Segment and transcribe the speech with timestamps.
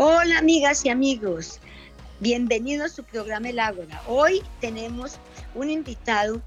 [0.00, 1.58] Hola amigas y amigos,
[2.20, 4.00] bienvenidos a su programa El Ágora.
[4.06, 5.18] Hoy tenemos
[5.56, 6.40] un invitado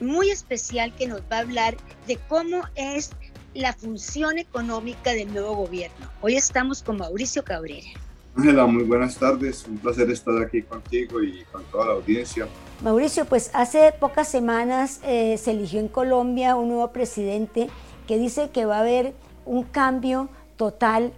[0.00, 3.10] muy especial que nos va a hablar de cómo es
[3.52, 6.10] la función económica del nuevo gobierno.
[6.22, 7.88] Hoy estamos con Mauricio Cabrera.
[8.34, 9.66] Ángela, muy buenas tardes.
[9.68, 12.48] Un placer estar aquí contigo y con toda la audiencia.
[12.82, 17.68] Mauricio, pues hace pocas semanas eh, se eligió en Colombia un nuevo presidente
[18.06, 19.12] que dice que va a haber
[19.44, 21.12] un cambio total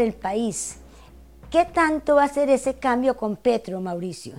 [0.00, 0.76] el país.
[1.50, 4.34] ¿Qué tanto va a ser ese cambio con Petro, Mauricio?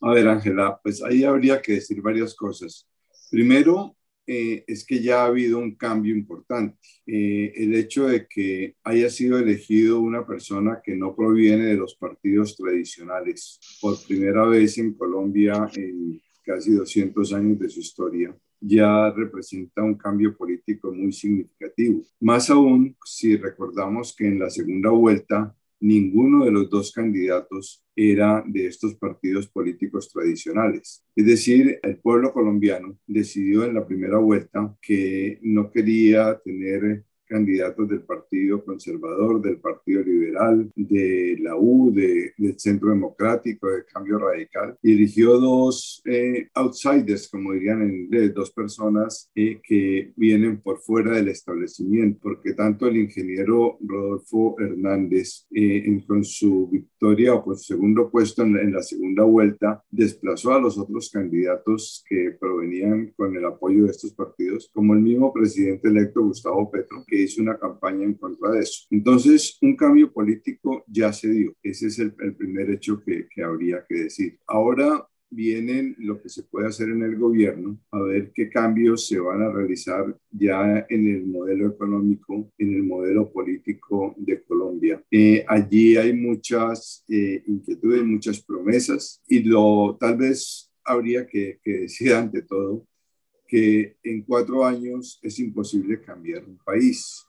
[0.00, 2.86] A ver, Ángela, pues ahí habría que decir varias cosas.
[3.30, 6.78] Primero, eh, es que ya ha habido un cambio importante.
[7.06, 11.96] Eh, el hecho de que haya sido elegido una persona que no proviene de los
[11.96, 19.10] partidos tradicionales por primera vez en Colombia en casi 200 años de su historia, ya
[19.10, 22.02] representa un cambio político muy significativo.
[22.20, 28.42] Más aún si recordamos que en la segunda vuelta ninguno de los dos candidatos era
[28.46, 31.04] de estos partidos políticos tradicionales.
[31.16, 37.88] Es decir, el pueblo colombiano decidió en la primera vuelta que no quería tener candidatos
[37.88, 44.76] del Partido Conservador, del Partido Liberal, de la U, del Centro Democrático, de Cambio Radical,
[44.82, 50.80] y eligió dos eh, outsiders, como dirían en inglés, dos personas eh, que vienen por
[50.80, 57.56] fuera del establecimiento, porque tanto el ingeniero Rodolfo Hernández, eh, con su victoria o con
[57.56, 63.12] su segundo puesto en, en la segunda vuelta, desplazó a los otros candidatos que provenían
[63.16, 67.42] con el apoyo de estos partidos, como el mismo presidente electo Gustavo Petro, que hizo
[67.42, 68.86] una campaña en contra de eso.
[68.90, 71.54] Entonces, un cambio político ya se dio.
[71.62, 74.38] Ese es el, primer hecho que, que habría que decir.
[74.46, 79.18] Ahora vienen lo que se puede hacer en el gobierno, a ver qué cambios se
[79.18, 85.02] van a realizar ya en el modelo económico, en el modelo político de Colombia.
[85.10, 91.72] Eh, allí hay muchas eh, inquietudes, muchas promesas y lo tal vez habría que, que
[91.72, 92.84] decir ante todo
[93.52, 97.22] que en cuatro años es imposible cambiar un país.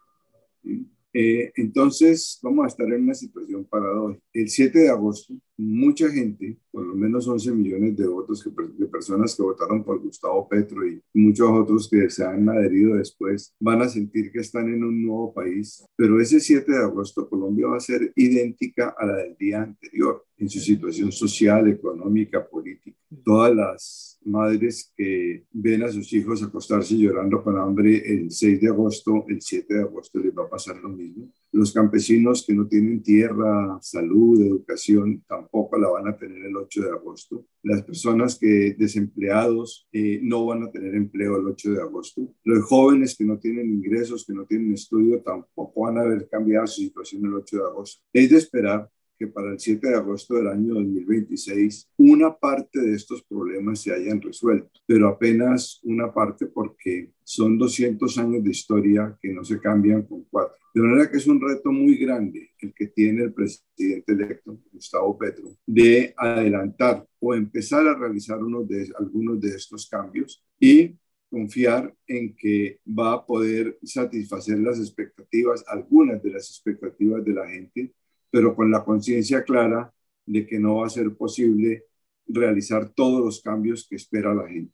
[1.14, 4.24] Eh, entonces, vamos a estar en una situación paradójica.
[4.32, 8.44] El 7 de agosto, mucha gente, por lo menos 11 millones de votos
[8.78, 13.54] de personas que votaron por Gustavo Petro y muchos otros que se han adherido después,
[13.60, 15.86] van a sentir que están en un nuevo país.
[15.96, 20.26] Pero ese 7 de agosto, Colombia va a ser idéntica a la del día anterior
[20.38, 22.98] en su situación social, económica, política.
[23.24, 28.68] Todas las madres que ven a sus hijos acostarse llorando con hambre el 6 de
[28.68, 31.32] agosto, el 7 de agosto les va a pasar lo mismo.
[31.54, 36.82] Los campesinos que no tienen tierra, salud, educación, tampoco la van a tener el 8
[36.82, 37.46] de agosto.
[37.62, 42.34] Las personas que desempleados eh, no van a tener empleo el 8 de agosto.
[42.44, 46.66] Los jóvenes que no tienen ingresos, que no tienen estudio, tampoco van a haber cambiado
[46.66, 48.04] su situación el 8 de agosto.
[48.12, 48.90] Es de esperar
[49.24, 53.94] que para el 7 de agosto del año 2026 una parte de estos problemas se
[53.94, 59.62] hayan resuelto, pero apenas una parte porque son 200 años de historia que no se
[59.62, 60.58] cambian con cuatro.
[60.74, 65.18] De manera que es un reto muy grande el que tiene el presidente electo, Gustavo
[65.18, 70.98] Petro, de adelantar o empezar a realizar de, algunos de estos cambios y
[71.30, 77.48] confiar en que va a poder satisfacer las expectativas, algunas de las expectativas de la
[77.48, 77.94] gente
[78.34, 79.94] pero con la conciencia clara
[80.26, 81.86] de que no va a ser posible
[82.26, 84.74] realizar todos los cambios que espera la gente.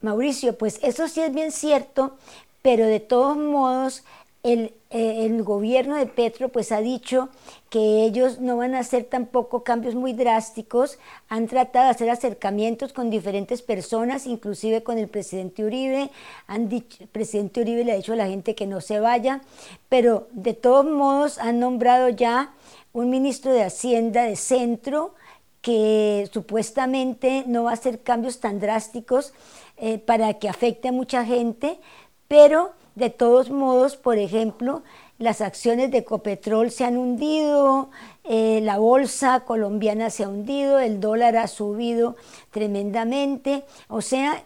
[0.00, 2.18] Mauricio, pues eso sí es bien cierto,
[2.62, 4.02] pero de todos modos
[4.44, 7.30] el, eh, el, gobierno de Petro pues ha dicho
[7.70, 10.98] que ellos no van a hacer tampoco cambios muy drásticos,
[11.30, 16.10] han tratado de hacer acercamientos con diferentes personas, inclusive con el presidente Uribe,
[16.46, 19.40] han dicho, el presidente Uribe le ha dicho a la gente que no se vaya,
[19.88, 22.52] pero de todos modos han nombrado ya
[22.92, 25.14] un ministro de Hacienda de centro
[25.62, 29.32] que supuestamente no va a hacer cambios tan drásticos
[29.78, 31.80] eh, para que afecte a mucha gente,
[32.28, 34.82] pero de todos modos, por ejemplo,
[35.18, 37.90] las acciones de Ecopetrol se han hundido,
[38.24, 42.16] eh, la bolsa colombiana se ha hundido, el dólar ha subido
[42.50, 44.44] tremendamente, o sea,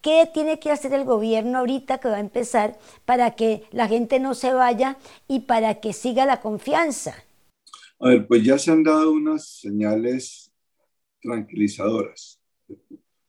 [0.00, 4.20] ¿Qué tiene que hacer el gobierno ahorita que va a empezar para que la gente
[4.20, 4.96] no se vaya
[5.26, 7.14] y para que siga la confianza?
[7.98, 10.52] A ver, pues ya se han dado unas señales
[11.20, 12.40] tranquilizadoras.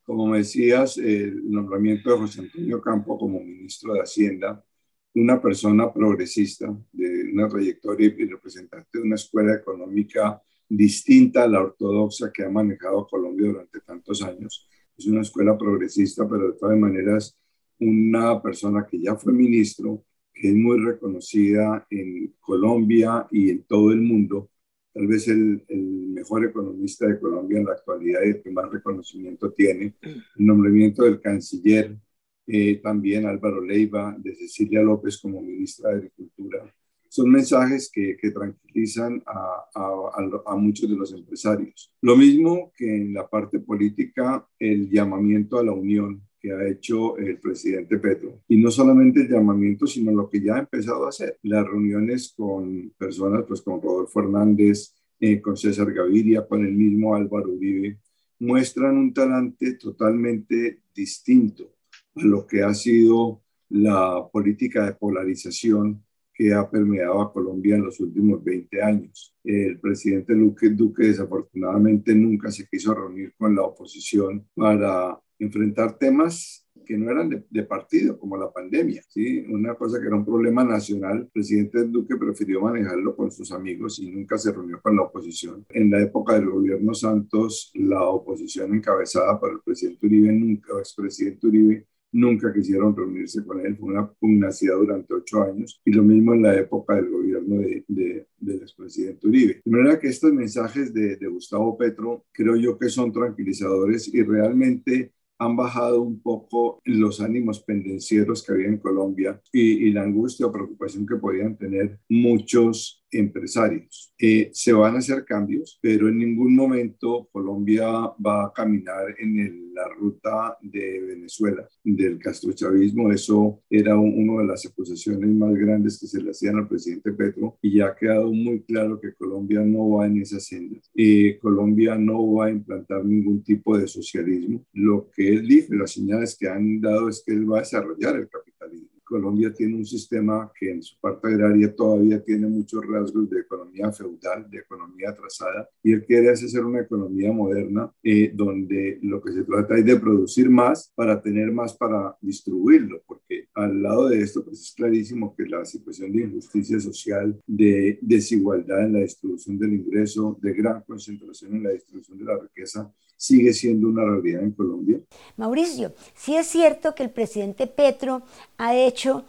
[0.09, 4.65] Como me decías, el nombramiento de José Antonio Campo como ministro de Hacienda,
[5.13, 11.61] una persona progresista de una trayectoria y representante de una escuela económica distinta a la
[11.61, 14.67] ortodoxa que ha manejado Colombia durante tantos años.
[14.97, 17.38] Es una escuela progresista, pero de todas maneras
[17.77, 23.91] una persona que ya fue ministro, que es muy reconocida en Colombia y en todo
[23.91, 24.50] el mundo
[24.94, 28.69] tal vez el, el, mejor economista de Colombia en la actualidad y el que más
[28.69, 31.98] reconocimiento tiene, el nombramiento del canciller,
[32.45, 36.74] eh, también Álvaro Leiva, de Cecilia López como ministra de Agricultura.
[37.07, 41.92] Son mensajes que, que tranquilizan a, a, a, muchos de los empresarios.
[42.01, 47.18] Lo mismo que en la parte política, el llamamiento a la unión que ha hecho
[47.18, 48.42] el presidente Petro.
[48.48, 51.38] Y no solamente el llamamiento, sino lo que ya ha empezado a hacer.
[51.44, 57.16] Las reuniones con personas, pues con Rodolfo Hernández, eh, con César Gaviria, con el mismo
[57.16, 58.00] Álvaro Uribe,
[58.39, 61.75] muestran un talante totalmente distinto
[62.16, 67.83] a lo que ha sido la política de polarización que ha permeado a Colombia en
[67.83, 69.36] los últimos 20 años.
[69.44, 76.66] El presidente Duque, Duque desafortunadamente nunca se quiso reunir con la oposición para enfrentar temas
[76.89, 79.03] que no eran de, partido, como la pandemia.
[79.07, 79.45] ¿sí?
[79.47, 84.00] Una cosa que era un problema nacional, el presidente Duque prefirió manejarlo con sus amigos
[84.00, 85.68] y nunca se reunió con la oposición.
[85.69, 90.80] En la época del gobierno Santos, la oposición encabezada por el presidente Uribe, nunca, o
[90.80, 96.01] expresidente Uribe, nunca quisieron reunirse con él, fue una pugnacidad durante ocho años, y lo
[96.01, 99.62] mismo en la época del gobierno de, de, del expresidente Uribe.
[99.63, 104.24] De manera que estos mensajes de, de Gustavo Petro creo yo que son tranquilizadores y
[104.24, 110.45] realmente han bajado un poco los ánimos pendencieros que había en Colombia y, la angustia
[110.45, 114.13] o preocupación que podían tener muchos empresarios.
[114.17, 117.88] Eh, se van a hacer cambios, pero en ningún momento Colombia
[118.25, 123.11] va a caminar en la ruta de Venezuela, del castrochavismo.
[123.11, 127.57] Eso era una de las acusaciones más grandes que se le hacían al presidente Petro
[127.61, 130.79] y ya ha quedado muy claro que Colombia no va en esa senda.
[130.95, 134.65] Eh, Colombia no va a implantar ningún tipo de socialismo.
[134.73, 138.15] Lo que él dice, las señales que han dado es que él va a desarrollar
[138.17, 138.99] el capitalismo.
[139.09, 143.91] Colombia tiene un sistema que en su parte agraria todavía tiene muchos rasgos de economía
[143.91, 149.31] feudal, de economía atrasada, y él quiere hacer una economía moderna eh, donde lo que
[149.31, 154.21] se trata es de producir más para tener más para distribuirlo, porque al lado de
[154.21, 159.57] esto pues es clarísimo que la situación de injusticia social, de desigualdad en la distribución
[159.57, 164.44] del ingreso, de gran concentración en la distribución de la riqueza, sigue siendo una realidad
[164.44, 164.98] en Colombia.
[165.36, 168.21] Mauricio, sí es cierto que el presidente Petro
[168.57, 169.25] ha hecho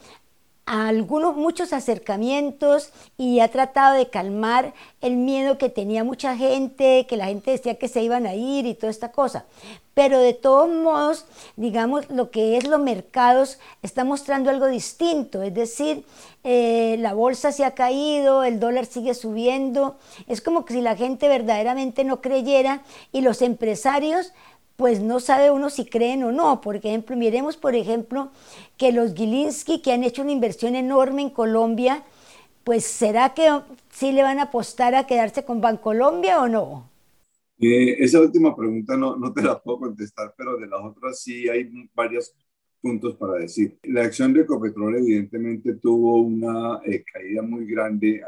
[0.70, 7.16] algunos muchos acercamientos y ha tratado de calmar el miedo que tenía mucha gente, que
[7.16, 9.46] la gente decía que se iban a ir y toda esta cosa.
[9.94, 11.26] Pero de todos modos,
[11.56, 16.04] digamos, lo que es los mercados está mostrando algo distinto, es decir,
[16.44, 19.96] eh, la bolsa se ha caído, el dólar sigue subiendo,
[20.28, 24.32] es como que si la gente verdaderamente no creyera y los empresarios
[24.80, 26.62] pues no sabe uno si creen o no.
[26.62, 28.32] Por ejemplo, miremos, por ejemplo,
[28.78, 32.02] que los Gilinski, que han hecho una inversión enorme en Colombia,
[32.64, 33.46] pues ¿será que
[33.90, 36.90] sí le van a apostar a quedarse con Bancolombia o no?
[37.58, 41.46] Eh, esa última pregunta no, no te la puedo contestar, pero de las otras sí
[41.46, 42.34] hay varios
[42.80, 43.76] puntos para decir.
[43.82, 48.22] La acción de Ecopetrol evidentemente tuvo una eh, caída muy grande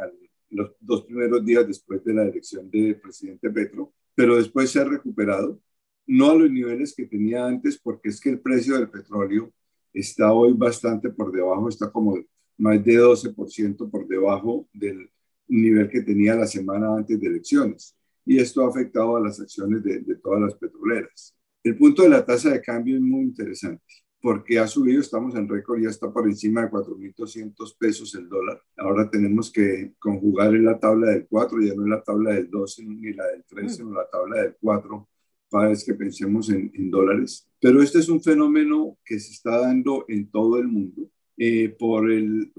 [0.50, 4.84] los dos primeros días después de la elección del presidente Petro, pero después se ha
[4.84, 5.58] recuperado
[6.06, 9.52] no a los niveles que tenía antes, porque es que el precio del petróleo
[9.92, 12.18] está hoy bastante por debajo, está como
[12.58, 15.10] más de 12% por debajo del
[15.48, 17.96] nivel que tenía la semana antes de elecciones.
[18.24, 21.36] Y esto ha afectado a las acciones de, todas las petroleras.
[21.62, 23.82] El punto de la tasa de cambio es muy interesante
[24.20, 28.62] porque ha subido, estamos en récord, ya está por encima de 4.200 pesos el dólar.
[28.76, 32.48] Ahora tenemos que conjugar en la tabla del 4, ya no en la tabla del
[32.48, 35.08] 12 ni la del 13, sino la tabla del 4
[35.52, 37.46] cada vez que pensemos en, dólares.
[37.60, 41.08] Pero este es un fenómeno que se está dando en todo el mundo.
[41.38, 42.52] Eh, por el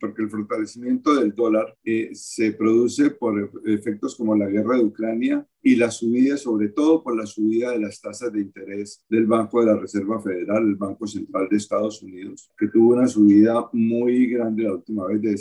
[0.00, 5.46] porque el fortalecimiento del dólar eh, se produce por efectos como la guerra de Ucrania
[5.62, 9.60] y la subida, sobre todo por la subida de las tasas de interés del Banco
[9.60, 14.26] de la Reserva Federal, el Banco Central de Estados Unidos, que tuvo una subida muy
[14.28, 15.32] grande la última vez de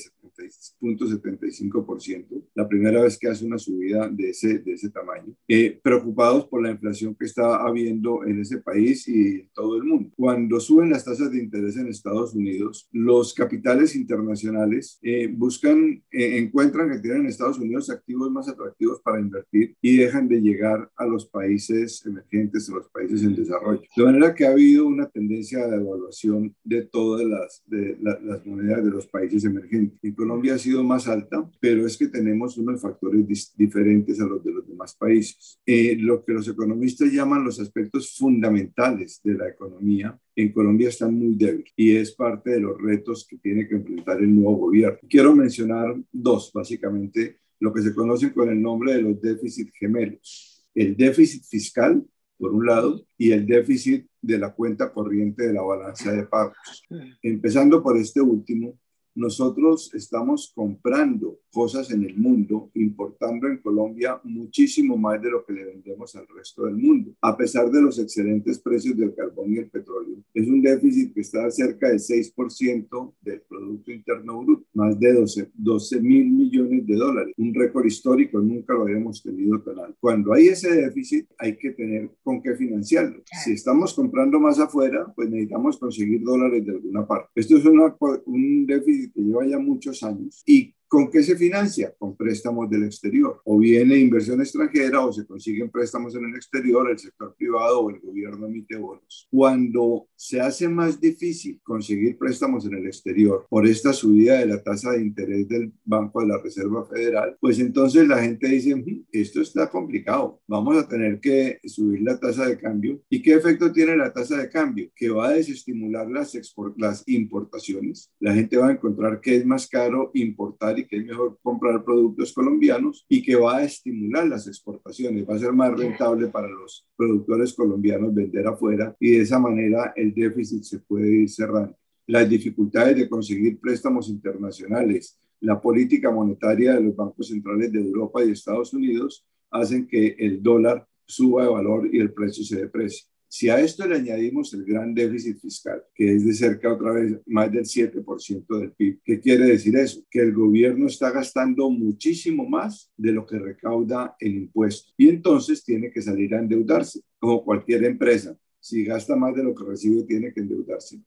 [0.48, 6.46] 0.75%, la primera vez que hace una subida de ese, de ese tamaño, eh, preocupados
[6.48, 10.12] por la inflación que está habiendo en ese país y en todo el mundo.
[10.16, 16.38] Cuando suben las tasas de interés en Estados Unidos, los capitales internacionales eh, buscan, eh,
[16.38, 20.90] encuentran que tienen en Estados Unidos activos más atractivos para invertir y dejan de llegar
[20.96, 23.82] a los países emergentes, a los países en desarrollo.
[23.96, 28.84] De manera que ha habido una tendencia de devaluación de todas las, de las monedas
[28.84, 30.00] de los países emergentes.
[30.30, 33.26] Colombia ha sido más alta, pero es que tenemos unos factores
[33.58, 35.60] diferentes a los de los demás países.
[35.66, 41.16] Eh, lo que los economistas llaman los aspectos fundamentales de la economía en Colombia están
[41.16, 45.00] muy débiles y es parte de los retos que tiene que enfrentar el nuevo gobierno.
[45.10, 50.64] Quiero mencionar dos, básicamente, lo que se conoce con el nombre de los déficits gemelos.
[50.76, 52.06] El déficit fiscal,
[52.38, 56.86] por un lado, y el déficit de la cuenta corriente de la balanza de pagos.
[57.24, 58.78] Empezando por este último,
[59.20, 65.52] nosotros estamos comprando cosas en el mundo, importando en Colombia muchísimo más de lo que
[65.52, 69.58] le vendemos al resto del mundo, a pesar de los excelentes precios del carbón y
[69.58, 70.24] el petróleo.
[70.34, 73.39] Es un déficit que está cerca del 6% del
[73.70, 78.74] Producto Interno Bruto, más de 12, 12 mil millones de dólares, un récord histórico, nunca
[78.74, 79.96] lo habíamos tenido tan alto.
[80.00, 83.22] Cuando hay ese déficit, hay que tener con qué financiarlo.
[83.44, 87.30] Si estamos comprando más afuera, pues necesitamos conseguir dólares de alguna parte.
[87.36, 87.96] Esto es una,
[88.26, 91.94] un déficit que lleva ya muchos años y ¿Con qué se financia?
[92.00, 93.40] Con préstamos del exterior.
[93.46, 97.92] O viene inversión extranjera o se consiguen préstamos en el exterior, el sector privado o
[97.92, 99.28] el gobierno emite bonos.
[99.30, 104.64] Cuando se hace más difícil conseguir préstamos en el exterior por esta subida de la
[104.64, 109.42] tasa de interés del Banco de la Reserva Federal, pues entonces la gente dice, esto
[109.42, 113.00] está complicado, vamos a tener que subir la tasa de cambio.
[113.12, 114.90] ¿Y qué efecto tiene la tasa de cambio?
[114.96, 116.36] Que va a desestimular las,
[116.78, 118.12] las importaciones.
[118.20, 121.84] La gente va a encontrar que es más caro importar y que es mejor comprar
[121.84, 126.50] productos colombianos y que va a estimular las exportaciones, va a ser más rentable para
[126.50, 131.76] los productores colombianos vender afuera y de esa manera el déficit se puede ir cerrando.
[132.08, 138.24] Las dificultades de conseguir préstamos internacionales, la política monetaria de los bancos centrales de Europa
[138.24, 143.08] y Estados Unidos hacen que el dólar suba de valor y el precio se deprecie.
[143.32, 147.22] Si a esto le añadimos el gran déficit fiscal, que es de cerca otra vez
[147.28, 150.04] más del 7% del PIB, ¿qué quiere decir eso?
[150.10, 155.64] Que el gobierno está gastando muchísimo más de lo que recauda el impuesto y entonces
[155.64, 158.36] tiene que salir a endeudarse, como cualquier empresa.
[158.60, 161.00] Si gasta más de lo que recibe, tiene que endeudarse.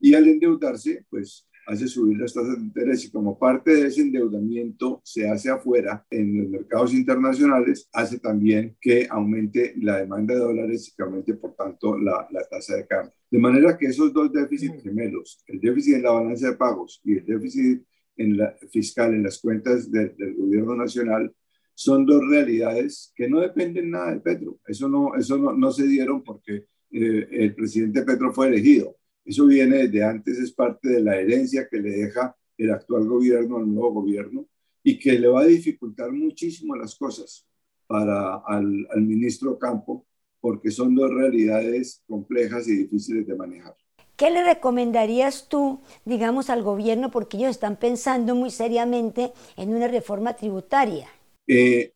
[0.00, 4.00] Y al endeudarse, pues hace subir las tasas de interés y como parte de ese
[4.00, 10.40] endeudamiento se hace afuera en los mercados internacionales, hace también que aumente la demanda de
[10.40, 13.12] dólares y que aumente, por tanto, la, la tasa de cambio.
[13.30, 17.18] De manera que esos dos déficits gemelos, el déficit en la balanza de pagos y
[17.18, 17.82] el déficit
[18.16, 21.30] en la, fiscal en las cuentas del gobierno nacional,
[21.74, 24.58] son dos realidades que no dependen nada de Petro.
[24.66, 28.96] Eso no, eso no, no se dieron porque eh, el presidente Petro fue elegido
[29.28, 33.58] eso viene desde antes, es parte de la herencia que le deja el actual gobierno
[33.58, 34.48] al nuevo gobierno
[34.82, 37.46] y que le va a dificultar muchísimo las cosas
[37.86, 40.06] para al, al ministro Campo
[40.40, 43.76] porque son dos realidades complejas y difíciles de manejar.
[44.16, 47.10] ¿Qué le recomendarías tú, digamos, al gobierno?
[47.10, 51.06] Porque ellos están pensando muy seriamente en una reforma tributaria.
[51.46, 51.92] Eh,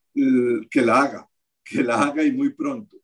[0.70, 1.30] que la haga,
[1.64, 2.98] que la haga y muy pronto.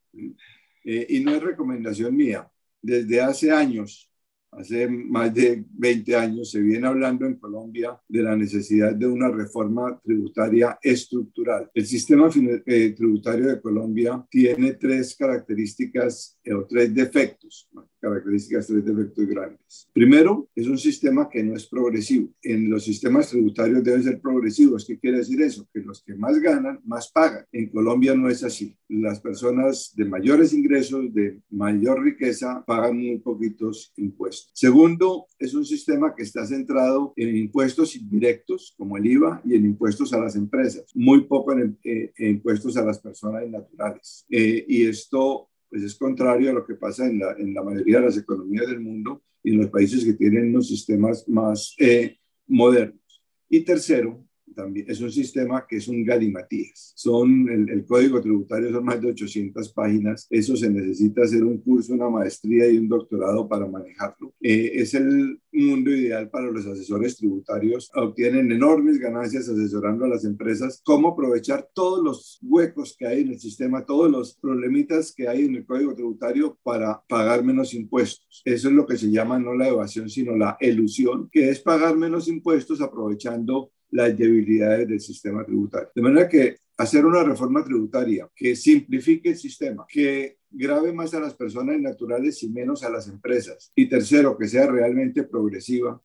[0.85, 2.47] Eh, y no es recomendación mía.
[2.83, 4.08] Desde hace años
[4.51, 9.29] Hace más de 20 años se viene hablando en Colombia de la necesidad de una
[9.31, 11.71] reforma tributaria estructural.
[11.75, 12.29] El sistema
[12.67, 17.69] eh, tributario de Colombia tiene tres características o tres defectos
[18.01, 19.89] características tres defectos grandes.
[19.93, 22.31] Primero, es un sistema que no es progresivo.
[22.43, 24.85] En los sistemas tributarios deben ser progresivos.
[24.87, 25.69] ¿Qué quiere decir eso?
[25.73, 27.45] Que los que más ganan, más pagan.
[27.53, 28.77] En Colombia no es así.
[28.89, 34.51] Las personas de mayores ingresos, de mayor riqueza, pagan muy poquitos impuestos.
[34.55, 39.67] Segundo, es un sistema que está centrado en impuestos indirectos, como el IVA, y en
[39.67, 40.85] impuestos a las empresas.
[40.95, 44.25] Muy poco en, eh, impuestos a las personas naturales.
[44.31, 47.99] Eh, y esto pues es contrario a lo que pasa en la, en la mayoría
[48.01, 52.19] de las economías del mundo y en los países que tienen unos sistemas más eh,
[52.47, 53.23] modernos.
[53.49, 56.93] Y tercero, también es un sistema que es un galimatías.
[56.97, 60.27] Son, el, código tributario son más de 800 páginas.
[60.31, 64.35] Eso se necesita hacer un curso, una maestría y un doctorado para manejarlo.
[64.41, 67.91] Eh, es el mundo ideal para los asesores tributarios.
[67.95, 73.31] Obtienen enormes ganancias asesorando a las empresas cómo aprovechar todos los huecos que hay en
[73.31, 78.43] el sistema, todos los problemitas que hay en el código tributario para pagar menos impuestos.
[78.45, 81.97] Eso es lo que se llama no la evasión, sino la elusión, que es pagar
[81.97, 85.91] menos impuestos aprovechando las debilidades del sistema tributario.
[85.95, 91.21] De manera que hacer una reforma tributaria que simplifique el sistema, que grave más a
[91.21, 93.73] las personas naturales y menos a las empresas.
[93.75, 96.01] Y tercero, que sea realmente progresiva,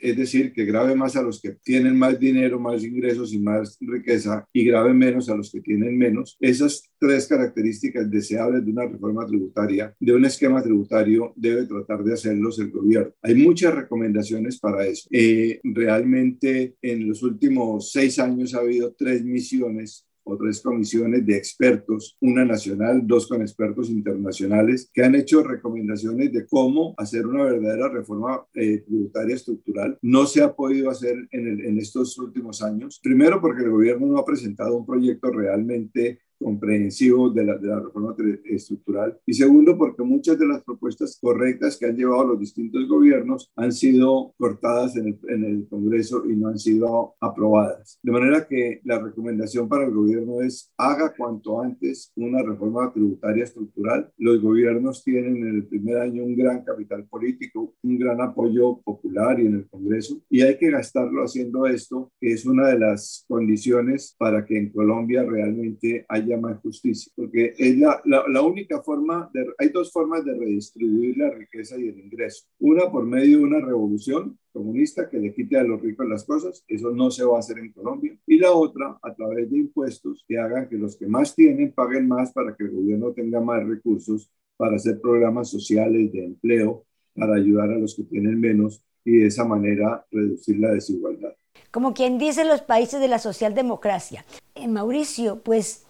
[0.00, 3.76] es decir, que grave más a los que tienen más dinero, más ingresos y más
[3.80, 6.36] riqueza y grave menos a los que tienen menos.
[6.40, 12.14] Esas tres características deseables de una reforma tributaria, de un esquema tributario, debe tratar de
[12.14, 13.12] hacerlos el gobierno.
[13.22, 15.08] Hay muchas recomendaciones para eso.
[15.10, 21.36] Eh, realmente en los últimos seis años ha habido tres misiones o tres comisiones de
[21.36, 27.44] expertos, una nacional, dos con expertos internacionales, que han hecho recomendaciones de cómo hacer una
[27.44, 29.98] verdadera reforma eh, tributaria estructural.
[30.02, 33.00] No se ha podido hacer en, en estos últimos años.
[33.02, 37.80] Primero porque el gobierno no ha presentado un proyecto realmente comprensivo de la, de la,
[37.80, 38.14] reforma
[38.44, 39.18] estructural.
[39.26, 43.72] Y segundo, porque muchas de las propuestas correctas que han llevado los distintos gobiernos han
[43.72, 47.98] sido cortadas en el, en el, Congreso y no han sido aprobadas.
[48.02, 53.44] De manera que la recomendación para el gobierno es haga cuanto antes una reforma tributaria
[53.44, 54.10] estructural.
[54.16, 59.40] Los gobiernos tienen en el primer año un gran capital político, un gran apoyo popular
[59.40, 63.24] y en el Congreso, y hay que gastarlo haciendo esto, que es una de las
[63.28, 69.30] condiciones para que en Colombia realmente haya más justicia, porque es la, la, única forma,
[69.32, 72.46] de, hay dos formas de redistribuir la riqueza y el ingreso.
[72.58, 76.64] Una por medio de una revolución comunista que le quite a los ricos las cosas,
[76.68, 78.18] eso no se va a hacer en Colombia.
[78.26, 82.08] Y la otra, a través de impuestos que hagan que los que más tienen paguen
[82.08, 87.36] más para que el gobierno tenga más recursos para hacer programas sociales de empleo, para
[87.36, 91.34] ayudar a los que tienen menos y de esa manera reducir la desigualdad.
[91.70, 94.24] Como quien dice los países de la socialdemocracia.
[94.54, 95.84] Eh, Mauricio, pues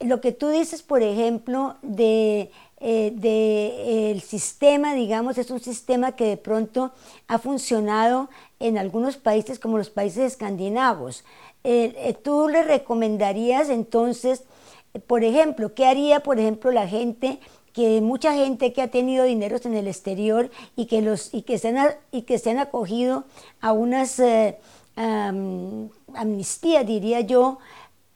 [0.00, 6.24] lo que tú dices, por ejemplo, de, eh, el sistema, digamos, es un sistema que
[6.24, 6.92] de pronto
[7.28, 11.24] ha funcionado en algunos países como los países escandinavos.
[11.64, 14.44] Eh, ¿Tú le recomendarías entonces,
[15.06, 17.38] por ejemplo, qué haría, por ejemplo, la gente
[17.74, 21.58] que mucha gente que ha tenido dineros en el exterior y que los y que
[21.58, 23.24] se han, y que se han acogido
[23.60, 24.58] a unas eh,
[24.96, 27.58] amnistías, diría yo,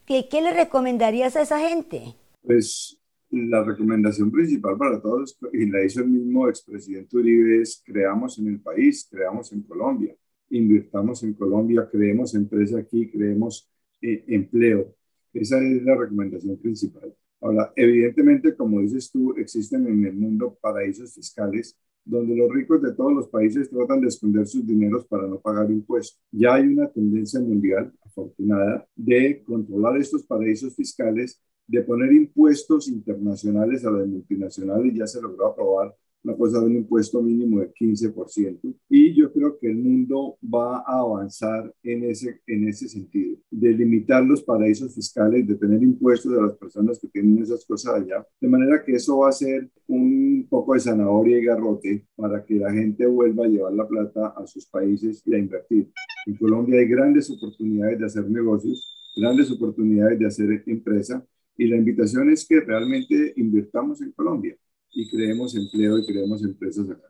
[0.06, 2.14] ¿Qué, ¿Qué, le recomendarías a esa gente?
[2.42, 8.38] Pues la recomendación principal para todos, y la hizo el mismo expresidente Uribe, es creamos
[8.38, 10.14] en el país, creamos en Colombia,
[10.50, 13.70] invirtamos en Colombia, creemos empresa aquí, creemos
[14.02, 14.94] eh, empleo.
[15.32, 17.14] Esa es la recomendación principal.
[17.40, 22.92] Ahora, evidentemente, como dices tú, existen en el mundo paraísos fiscales donde los ricos de
[22.92, 26.20] todos los países tratan de esconder sus dineros para no pagar impuestos.
[26.30, 33.84] Ya hay una tendencia mundial, afortunada, de controlar estos paraísos fiscales, de poner impuestos internacionales
[33.84, 38.74] a las multinacionales, ya se logró aprobar una cosa de un impuesto mínimo de 15%.
[38.88, 43.72] Y yo creo que el mundo va a avanzar en ese, en ese sentido, de
[43.72, 48.26] limitar los paraísos fiscales, de tener impuestos a las personas que tienen esas cosas allá.
[48.40, 52.54] De manera que eso va a ser un poco de zanahoria y garrote para que
[52.54, 55.90] la gente vuelva a llevar la plata a sus países y a invertir.
[56.26, 58.82] En Colombia hay grandes oportunidades de hacer negocios,
[59.14, 61.24] grandes oportunidades de hacer empresa.
[61.56, 64.56] Y la invitación es que realmente invirtamos en Colombia
[64.94, 67.08] y creemos empleo y creemos empresas acá.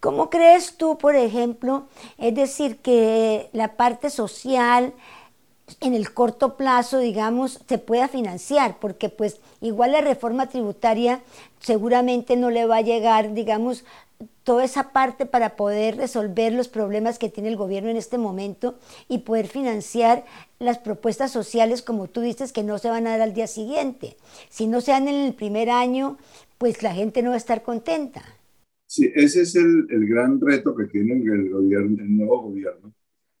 [0.00, 4.94] ¿Cómo crees tú, por ejemplo, es decir, que la parte social
[5.80, 8.78] en el corto plazo, digamos, se pueda financiar?
[8.80, 11.22] Porque pues igual la reforma tributaria
[11.60, 13.84] seguramente no le va a llegar, digamos,
[14.42, 18.76] toda esa parte para poder resolver los problemas que tiene el gobierno en este momento
[19.08, 20.24] y poder financiar
[20.58, 24.16] las propuestas sociales, como tú dices, que no se van a dar al día siguiente.
[24.48, 26.16] Si no se dan en el primer año,
[26.60, 28.22] pues la gente no va a estar contenta.
[28.84, 32.92] Sí, ese es el, el gran reto que tiene el, gobierno, el nuevo gobierno,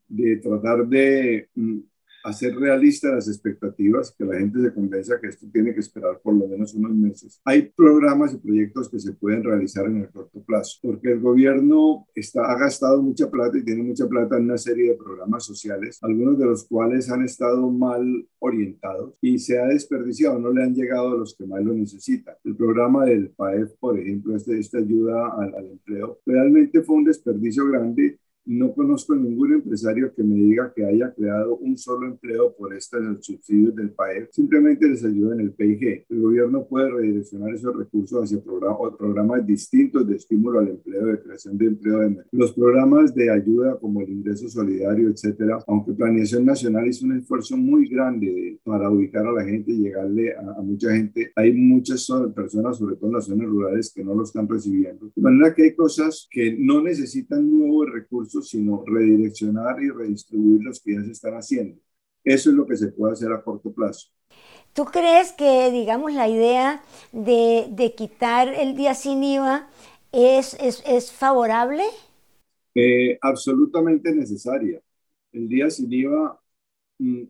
[0.08, 1.78] de tratar de mm,
[2.24, 6.34] hacer realistas las expectativas, que la gente se convenza que esto tiene que esperar por
[6.34, 7.40] lo menos unos meses.
[7.44, 12.06] Hay programas y proyectos que se pueden realizar en el corto plazo, porque el gobierno
[12.14, 15.98] está, ha gastado mucha plata y tiene mucha plata en una serie de programas sociales,
[16.02, 20.74] algunos de los cuales han estado mal orientados y se ha desperdiciado, no le han
[20.74, 22.34] llegado a los que más lo necesitan.
[22.44, 27.04] El programa del PAEF, por ejemplo, este, esta ayuda al, al empleo, realmente fue un
[27.04, 28.18] desperdicio grande
[28.50, 33.00] no conozco ningún empresario que me diga que haya creado un solo empleo por estos
[33.24, 34.28] subsidios del PAE.
[34.32, 36.04] Simplemente les ayuda en el PIG.
[36.08, 41.56] El gobierno puede redireccionar esos recursos hacia programas distintos de estímulo al empleo, de creación
[41.56, 42.00] de empleo.
[42.32, 47.56] Los programas de ayuda como el ingreso solidario, etcétera, aunque Planeación Nacional hizo un esfuerzo
[47.56, 52.04] muy grande para ubicar a la gente y llegarle a, a mucha gente, hay muchas
[52.34, 55.12] personas, sobre todo en las zonas rurales, que no lo están recibiendo.
[55.14, 60.80] De manera que hay cosas que no necesitan nuevos recursos sino redireccionar y redistribuir los
[60.80, 61.80] que ya se están haciendo.
[62.24, 64.08] Eso es lo que se puede hacer a corto plazo.
[64.72, 69.68] ¿Tú crees que, digamos, la idea de, de quitar el día sin IVA
[70.12, 71.84] es, es, es favorable?
[72.74, 74.80] Eh, absolutamente necesaria.
[75.32, 76.40] El día sin IVA
[76.98, 77.24] mm,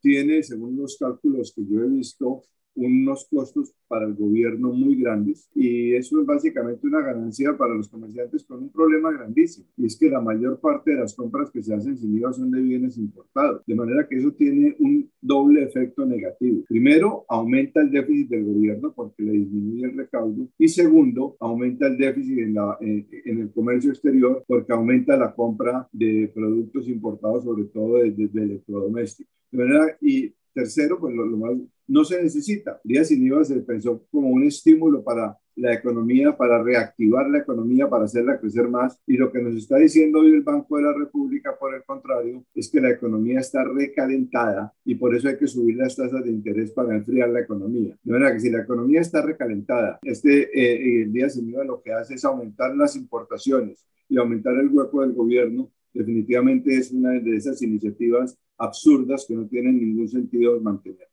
[0.00, 2.42] tiene, según los cálculos que yo he visto,
[2.76, 7.88] unos costos para el gobierno muy grandes y eso es básicamente una ganancia para los
[7.88, 11.62] comerciantes con un problema grandísimo y es que la mayor parte de las compras que
[11.62, 15.62] se hacen sin IVA son de bienes importados, de manera que eso tiene un doble
[15.62, 16.64] efecto negativo.
[16.68, 21.96] Primero, aumenta el déficit del gobierno porque le disminuye el recaudo y segundo, aumenta el
[21.96, 27.64] déficit en, la, en, el comercio exterior porque aumenta la compra de productos importados, sobre
[27.64, 29.32] todo de, de, electrodomésticos.
[29.50, 31.52] De manera, y tercero, pues lo, lo más
[31.86, 32.80] no se necesita.
[32.84, 37.38] El día sin IVA se pensó como un estímulo para la economía, para reactivar la
[37.38, 38.98] economía, para hacerla crecer más.
[39.06, 42.44] Y lo que nos está diciendo hoy el Banco de la República, por el contrario,
[42.54, 46.30] es que la economía está recalentada y por eso hay que subir las tasas de
[46.30, 47.96] interés para enfriar la economía.
[48.02, 51.82] De manera que si la economía está recalentada, este eh, el día sin IVA lo
[51.82, 57.12] que hace es aumentar las importaciones y aumentar el hueco del gobierno definitivamente es una
[57.12, 61.08] de esas iniciativas absurdas que no tienen ningún sentido mantener.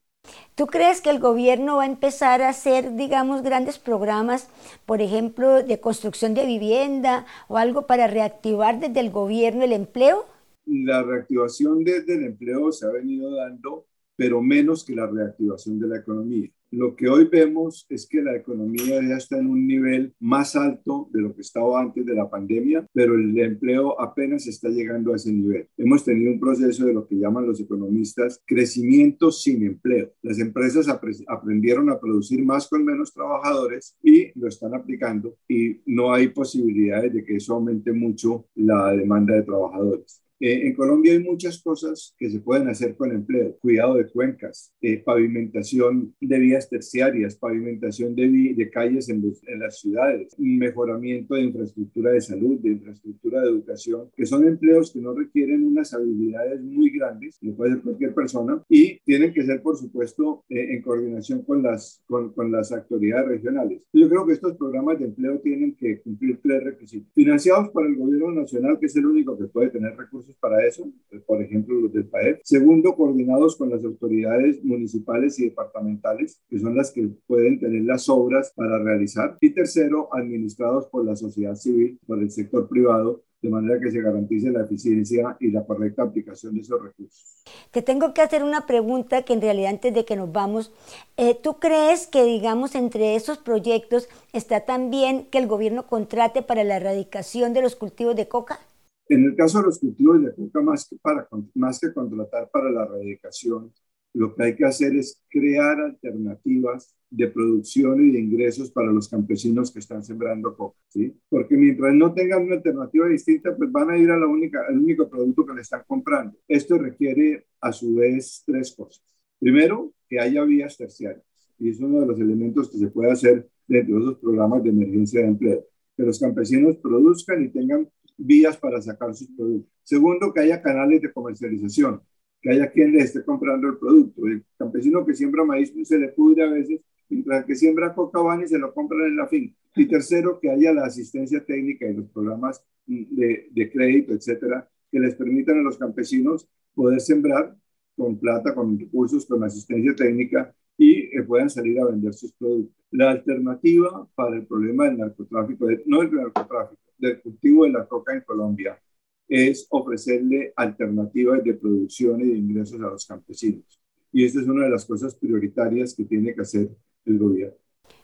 [0.56, 4.50] ¿Tú crees que el gobierno va a empezar a hacer, digamos, grandes programas,
[4.86, 10.26] por ejemplo, de construcción de vivienda o algo para reactivar desde el gobierno el empleo?
[10.66, 15.88] La reactivación desde el empleo se ha venido dando, pero menos que la reactivación de
[15.88, 16.50] la economía.
[16.76, 21.08] Lo que hoy vemos es que la economía ya está en un nivel más alto
[21.12, 25.18] de lo que estaba antes de la pandemia, pero el empleo apenas está llegando a
[25.18, 25.68] ese nivel.
[25.78, 30.14] Hemos tenido un proceso de lo que llaman los economistas crecimiento sin empleo.
[30.24, 30.88] Las empresas
[31.28, 37.14] aprendieron a producir más con menos trabajadores y lo están aplicando y no hay posibilidades
[37.14, 40.23] de que eso aumente mucho la demanda de trabajadores.
[40.40, 43.58] Eh, en Colombia hay muchas cosas que se pueden hacer con empleo.
[43.60, 49.80] Cuidado de cuencas, eh, pavimentación de vías terciarias, pavimentación de, de calles en, en, las
[49.80, 55.14] ciudades, mejoramiento de infraestructura de salud, de infraestructura de educación, que son empleos que no
[55.14, 59.78] requieren unas habilidades muy grandes, lo puede hacer cualquier persona, y tienen que ser, por
[59.78, 63.82] supuesto, eh, en coordinación con las, con, con las autoridades regionales.
[63.94, 67.12] Yo creo que estos programas de empleo tienen que cumplir tres requisitos.
[67.14, 70.90] Financiados por el gobierno nacional, que es el único que puede tener recursos para eso,
[71.26, 72.42] por ejemplo los del PAEP.
[72.44, 78.10] Segundo, coordinados con las autoridades municipales y departamentales, que son las que pueden tener las
[78.10, 79.38] obras para realizar.
[79.42, 84.02] Y tercero, administrados por la sociedad civil, por el sector privado, de manera que se
[84.02, 87.44] garantice la eficiencia y la correcta aplicación de esos recursos.
[87.72, 90.72] Te tengo que hacer una pregunta que en realidad antes de que nos vamos,
[91.18, 96.64] eh, ¿tú crees que digamos entre esos proyectos está también que el gobierno contrate para
[96.64, 98.62] la erradicación de los cultivos de coca?
[99.10, 102.72] En el caso de los cultivos de coca, más que, para, más que contratar para
[102.72, 103.72] la erradicación,
[104.14, 109.10] lo que hay que hacer es crear alternativas de producción y de ingresos para los
[109.10, 111.16] campesinos que están sembrando coca, ¿sí?
[111.30, 114.78] Porque mientras no tengan una alternativa distinta, pues van a ir a la única, al
[114.78, 116.38] único producto que le están comprando.
[116.48, 119.04] Esto requiere a su vez tres cosas.
[119.40, 121.26] Primero, que haya vías terciarias,
[121.60, 124.70] y es uno de los elementos que se puede hacer dentro de esos programas de
[124.70, 127.88] emergencia de empleo, que los campesinos produzcan y tengan
[128.26, 129.72] vías para sacar sus productos.
[129.84, 132.02] Segundo, que haya canales de comercialización,
[132.42, 134.26] que haya quien le esté comprando el producto.
[134.28, 138.44] El campesino que siembra maíz se le pudre a veces, mientras que siembra coca van
[138.44, 139.56] y se lo compran en la finca.
[139.76, 145.00] Y tercero, que haya la asistencia técnica y los programas de, de crédito, etcétera, que
[145.00, 147.56] les permitan a los campesinos poder sembrar
[147.96, 152.76] con plata, con recursos, con asistencia técnica y eh, puedan salir a vender sus productos.
[152.92, 158.14] La alternativa para el problema del narcotráfico, no el narcotráfico, del cultivo de la coca
[158.14, 158.80] en Colombia
[159.28, 163.80] es ofrecerle alternativas de producción y de ingresos a los campesinos.
[164.12, 166.70] Y esta es una de las cosas prioritarias que tiene que hacer
[167.06, 167.58] el gobierno.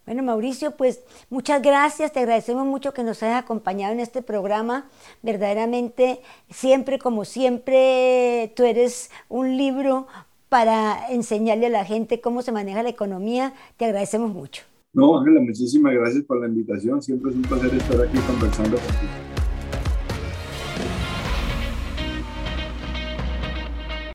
[0.06, 4.90] Bueno, Mauricio, pues muchas gracias, te agradecemos mucho que nos hayas acompañado en este programa.
[5.22, 10.08] Verdaderamente, siempre, como siempre, tú eres un libro
[10.50, 13.54] para enseñarle a la gente cómo se maneja la economía.
[13.78, 14.69] Te agradecemos mucho.
[14.94, 17.02] No, Ángela, muchísimas gracias por la invitación.
[17.02, 19.29] Siempre es un placer estar aquí conversando contigo.